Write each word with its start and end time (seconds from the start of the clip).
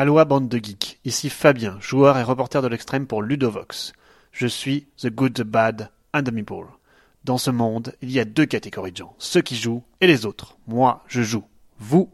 Aloha 0.00 0.24
bande 0.24 0.48
de 0.48 0.58
geeks, 0.62 1.00
ici 1.04 1.28
Fabien, 1.28 1.76
joueur 1.80 2.18
et 2.18 2.22
reporter 2.22 2.62
de 2.62 2.68
l'extrême 2.68 3.08
pour 3.08 3.20
Ludovox. 3.20 3.92
Je 4.30 4.46
suis 4.46 4.86
The 4.96 5.08
Good, 5.08 5.34
The 5.34 5.42
Bad 5.42 5.90
and 6.14 6.22
The 6.22 6.30
Meeple. 6.30 6.68
Dans 7.24 7.36
ce 7.36 7.50
monde, 7.50 7.96
il 8.00 8.12
y 8.12 8.20
a 8.20 8.24
deux 8.24 8.46
catégories 8.46 8.92
de 8.92 8.98
gens, 8.98 9.16
ceux 9.18 9.42
qui 9.42 9.56
jouent 9.56 9.82
et 10.00 10.06
les 10.06 10.24
autres. 10.24 10.56
Moi, 10.68 11.02
je 11.08 11.22
joue. 11.22 11.42
Vous, 11.80 12.12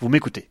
vous 0.00 0.08
m'écoutez. 0.08 0.48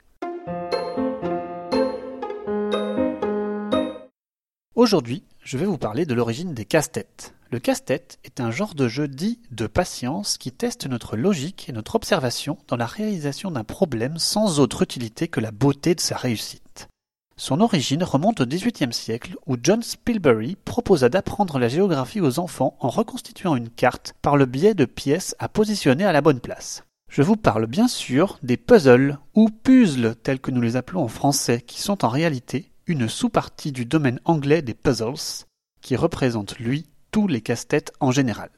Aujourd'hui, 4.73 5.25
je 5.43 5.57
vais 5.57 5.65
vous 5.65 5.77
parler 5.77 6.05
de 6.05 6.13
l'origine 6.13 6.53
des 6.53 6.63
casse-têtes. 6.63 7.33
Le 7.51 7.59
casse-tête 7.59 8.17
est 8.23 8.39
un 8.39 8.49
genre 8.49 8.75
de 8.75 8.87
jeu 8.87 9.09
dit 9.09 9.41
de 9.51 9.67
patience 9.67 10.37
qui 10.37 10.53
teste 10.53 10.87
notre 10.87 11.17
logique 11.17 11.67
et 11.67 11.73
notre 11.73 11.95
observation 11.95 12.57
dans 12.69 12.77
la 12.77 12.85
réalisation 12.85 13.51
d'un 13.51 13.65
problème 13.65 14.17
sans 14.19 14.61
autre 14.61 14.83
utilité 14.83 15.27
que 15.27 15.41
la 15.41 15.51
beauté 15.51 15.93
de 15.93 15.99
sa 15.99 16.15
réussite. 16.15 16.87
Son 17.35 17.59
origine 17.59 18.05
remonte 18.05 18.39
au 18.39 18.45
XVIIIe 18.45 18.93
siècle 18.93 19.35
où 19.47 19.57
John 19.61 19.83
Spilbury 19.83 20.55
proposa 20.63 21.09
d'apprendre 21.09 21.59
la 21.59 21.67
géographie 21.67 22.21
aux 22.21 22.39
enfants 22.39 22.77
en 22.79 22.87
reconstituant 22.87 23.57
une 23.57 23.69
carte 23.69 24.13
par 24.21 24.37
le 24.37 24.45
biais 24.45 24.73
de 24.73 24.85
pièces 24.85 25.35
à 25.37 25.49
positionner 25.49 26.05
à 26.05 26.13
la 26.13 26.21
bonne 26.21 26.39
place. 26.39 26.85
Je 27.09 27.21
vous 27.21 27.35
parle 27.35 27.67
bien 27.67 27.89
sûr 27.89 28.39
des 28.43 28.55
puzzles 28.55 29.19
ou 29.35 29.49
puzzles 29.49 30.15
tels 30.15 30.39
que 30.39 30.51
nous 30.51 30.61
les 30.61 30.77
appelons 30.77 31.03
en 31.03 31.09
français 31.09 31.59
qui 31.59 31.81
sont 31.81 32.05
en 32.05 32.09
réalité 32.09 32.71
une 32.87 33.09
sous-partie 33.09 33.73
du 33.73 33.83
domaine 33.83 34.21
anglais 34.23 34.61
des 34.61 34.73
puzzles 34.73 35.43
qui 35.81 35.97
représente 35.97 36.57
lui 36.57 36.85
tous 37.11 37.27
les 37.27 37.41
casse-têtes 37.41 37.91
en 37.99 38.11
général. 38.11 38.49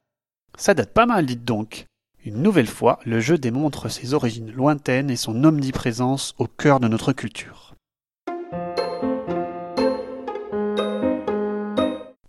Ça 0.57 0.73
date 0.73 0.93
pas 0.93 1.05
mal, 1.05 1.25
dites 1.25 1.43
donc. 1.43 1.85
Une 2.25 2.41
nouvelle 2.41 2.67
fois, 2.67 2.99
le 3.05 3.19
jeu 3.19 3.37
démontre 3.37 3.89
ses 3.89 4.13
origines 4.13 4.51
lointaines 4.51 5.09
et 5.09 5.15
son 5.15 5.43
omniprésence 5.43 6.35
au 6.37 6.47
cœur 6.47 6.79
de 6.79 6.87
notre 6.87 7.11
culture. 7.11 7.73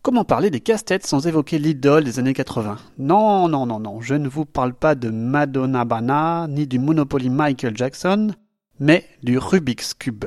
Comment 0.03 0.25
parler 0.25 0.51
des 0.51 0.61
casse-têtes 0.61 1.07
sans 1.07 1.27
évoquer 1.27 1.59
l'idole 1.59 2.05
des 2.05 2.19
années 2.19 2.35
80 2.35 2.79
Non, 2.99 3.49
non, 3.49 3.67
non, 3.67 3.81
non, 3.81 4.01
je 4.01 4.15
ne 4.15 4.29
vous 4.29 4.45
parle 4.45 4.75
pas 4.75 4.95
de 4.95 5.11
Madonna 5.11 5.85
Bana 5.85 6.47
ni 6.49 6.67
du 6.67 6.79
Monopoly 6.79 7.31
Michael 7.31 7.77
Jackson, 7.77 8.33
mais 8.81 9.07
du 9.23 9.39
Rubik's 9.39 9.95
Cube. 9.95 10.27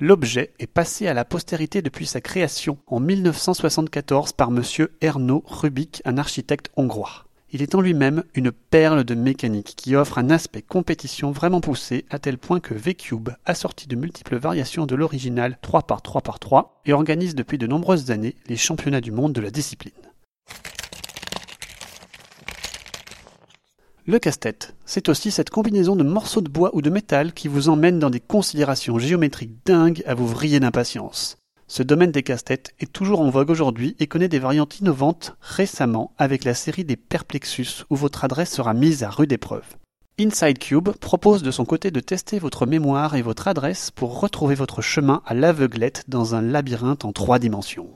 L'objet 0.00 0.52
est 0.58 0.66
passé 0.66 1.06
à 1.06 1.14
la 1.14 1.24
postérité 1.24 1.80
depuis 1.80 2.06
sa 2.06 2.20
création 2.20 2.78
en 2.88 2.98
1974 2.98 4.32
par 4.32 4.48
M. 4.48 4.60
Erno 5.00 5.44
Rubik, 5.46 6.02
un 6.04 6.18
architecte 6.18 6.72
hongrois. 6.76 7.26
Il 7.52 7.62
est 7.62 7.76
en 7.76 7.80
lui-même 7.80 8.24
une 8.34 8.50
perle 8.50 9.04
de 9.04 9.14
mécanique 9.14 9.74
qui 9.76 9.94
offre 9.94 10.18
un 10.18 10.30
aspect 10.30 10.62
compétition 10.62 11.30
vraiment 11.30 11.60
poussé 11.60 12.06
à 12.10 12.18
tel 12.18 12.38
point 12.38 12.58
que 12.58 12.74
V-Cube, 12.74 13.28
assorti 13.44 13.86
de 13.86 13.94
multiples 13.94 14.36
variations 14.36 14.86
de 14.86 14.96
l'original 14.96 15.58
3x3x3, 15.62 16.70
et 16.86 16.92
organise 16.92 17.36
depuis 17.36 17.58
de 17.58 17.68
nombreuses 17.68 18.10
années 18.10 18.34
les 18.48 18.56
championnats 18.56 19.00
du 19.00 19.12
monde 19.12 19.32
de 19.32 19.40
la 19.40 19.52
discipline. 19.52 19.92
Le 24.06 24.18
casse-tête, 24.18 24.74
c'est 24.84 25.08
aussi 25.08 25.30
cette 25.30 25.48
combinaison 25.48 25.96
de 25.96 26.02
morceaux 26.02 26.42
de 26.42 26.50
bois 26.50 26.68
ou 26.74 26.82
de 26.82 26.90
métal 26.90 27.32
qui 27.32 27.48
vous 27.48 27.70
emmène 27.70 27.98
dans 27.98 28.10
des 28.10 28.20
considérations 28.20 28.98
géométriques 28.98 29.64
dingues 29.64 30.02
à 30.06 30.12
vous 30.12 30.26
vriller 30.26 30.60
d'impatience. 30.60 31.38
Ce 31.68 31.82
domaine 31.82 32.12
des 32.12 32.22
casse-têtes 32.22 32.74
est 32.80 32.92
toujours 32.92 33.22
en 33.22 33.30
vogue 33.30 33.48
aujourd'hui 33.48 33.96
et 33.98 34.06
connaît 34.06 34.28
des 34.28 34.38
variantes 34.38 34.78
innovantes 34.78 35.34
récemment 35.40 36.12
avec 36.18 36.44
la 36.44 36.52
série 36.52 36.84
des 36.84 36.96
Perplexus 36.96 37.84
où 37.88 37.96
votre 37.96 38.24
adresse 38.24 38.52
sera 38.52 38.74
mise 38.74 39.04
à 39.04 39.08
rude 39.08 39.32
épreuve. 39.32 39.64
Inside 40.20 40.58
Cube 40.58 40.90
propose 40.90 41.42
de 41.42 41.50
son 41.50 41.64
côté 41.64 41.90
de 41.90 42.00
tester 42.00 42.38
votre 42.38 42.66
mémoire 42.66 43.16
et 43.16 43.22
votre 43.22 43.48
adresse 43.48 43.90
pour 43.90 44.20
retrouver 44.20 44.54
votre 44.54 44.82
chemin 44.82 45.22
à 45.24 45.32
l'aveuglette 45.32 46.04
dans 46.08 46.34
un 46.34 46.42
labyrinthe 46.42 47.06
en 47.06 47.12
trois 47.14 47.38
dimensions. 47.38 47.88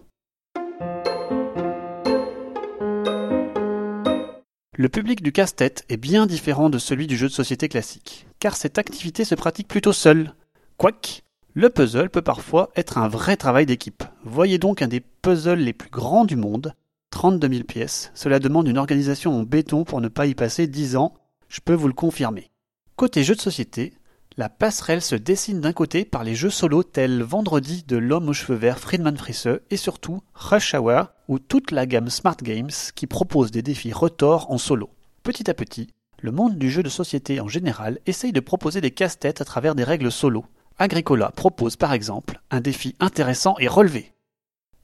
Le 4.80 4.88
public 4.88 5.24
du 5.24 5.32
casse-tête 5.32 5.84
est 5.88 5.96
bien 5.96 6.26
différent 6.26 6.70
de 6.70 6.78
celui 6.78 7.08
du 7.08 7.16
jeu 7.16 7.26
de 7.26 7.32
société 7.32 7.68
classique, 7.68 8.28
car 8.38 8.54
cette 8.54 8.78
activité 8.78 9.24
se 9.24 9.34
pratique 9.34 9.66
plutôt 9.66 9.92
seule. 9.92 10.34
Quoique, 10.76 11.22
le 11.52 11.68
puzzle 11.68 12.10
peut 12.10 12.22
parfois 12.22 12.70
être 12.76 12.96
un 12.96 13.08
vrai 13.08 13.36
travail 13.36 13.66
d'équipe. 13.66 14.04
Voyez 14.22 14.58
donc 14.58 14.80
un 14.80 14.86
des 14.86 15.00
puzzles 15.00 15.58
les 15.58 15.72
plus 15.72 15.90
grands 15.90 16.24
du 16.24 16.36
monde, 16.36 16.74
32 17.10 17.48
000 17.48 17.64
pièces. 17.64 18.12
Cela 18.14 18.38
demande 18.38 18.68
une 18.68 18.78
organisation 18.78 19.36
en 19.36 19.42
béton 19.42 19.82
pour 19.82 20.00
ne 20.00 20.06
pas 20.06 20.26
y 20.26 20.36
passer 20.36 20.68
10 20.68 20.94
ans, 20.94 21.12
je 21.48 21.58
peux 21.58 21.74
vous 21.74 21.88
le 21.88 21.92
confirmer. 21.92 22.52
Côté 22.94 23.24
jeu 23.24 23.34
de 23.34 23.40
société, 23.40 23.94
la 24.38 24.48
passerelle 24.48 25.02
se 25.02 25.16
dessine 25.16 25.60
d'un 25.60 25.72
côté 25.72 26.04
par 26.04 26.22
les 26.22 26.36
jeux 26.36 26.48
solo 26.48 26.84
tels 26.84 27.22
Vendredi 27.22 27.82
de 27.82 27.96
l'homme 27.96 28.28
aux 28.28 28.32
cheveux 28.32 28.56
verts 28.56 28.78
Friedman 28.78 29.16
Frisse 29.16 29.48
et 29.68 29.76
surtout 29.76 30.22
Rush 30.32 30.74
Hour 30.74 31.08
ou 31.26 31.40
toute 31.40 31.72
la 31.72 31.86
gamme 31.86 32.08
Smart 32.08 32.36
Games 32.36 32.70
qui 32.94 33.08
propose 33.08 33.50
des 33.50 33.62
défis 33.62 33.92
retors 33.92 34.48
en 34.52 34.56
solo. 34.56 34.90
Petit 35.24 35.50
à 35.50 35.54
petit, 35.54 35.88
le 36.20 36.30
monde 36.30 36.56
du 36.56 36.70
jeu 36.70 36.84
de 36.84 36.88
société 36.88 37.40
en 37.40 37.48
général 37.48 37.98
essaye 38.06 38.30
de 38.30 38.38
proposer 38.38 38.80
des 38.80 38.92
casse-têtes 38.92 39.40
à 39.40 39.44
travers 39.44 39.74
des 39.74 39.82
règles 39.82 40.12
solo. 40.12 40.46
Agricola 40.78 41.32
propose 41.32 41.74
par 41.74 41.92
exemple 41.92 42.40
un 42.52 42.60
défi 42.60 42.94
intéressant 43.00 43.56
et 43.58 43.66
relevé. 43.66 44.12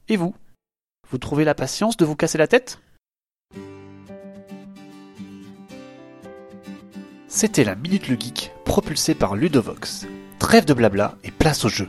Et 0.09 0.17
vous? 0.17 0.35
Vous 1.09 1.17
trouvez 1.17 1.45
la 1.45 1.55
patience 1.55 1.95
de 1.95 2.03
vous 2.03 2.17
casser 2.17 2.37
la 2.37 2.47
tête? 2.47 2.81
C'était 7.29 7.63
la 7.63 7.75
Minute 7.75 8.09
le 8.09 8.19
Geek, 8.19 8.54
propulsée 8.65 9.15
par 9.15 9.35
Ludovox. 9.35 10.07
Trêve 10.39 10.65
de 10.65 10.73
blabla 10.73 11.15
et 11.23 11.31
place 11.31 11.63
au 11.63 11.69
jeu. 11.69 11.87